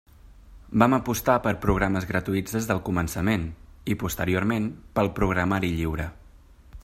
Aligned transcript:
Vam 0.83 0.95
apostar 0.97 1.35
per 1.43 1.51
programes 1.65 2.07
gratuïts 2.13 2.55
des 2.57 2.69
del 2.71 2.81
començament, 2.89 3.45
i 3.95 3.99
posteriorment 4.05 4.69
pel 4.99 5.11
programari 5.21 5.75
lliure. 5.81 6.11